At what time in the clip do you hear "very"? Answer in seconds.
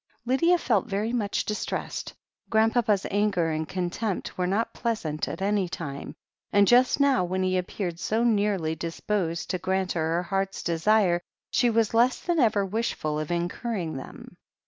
0.87-1.13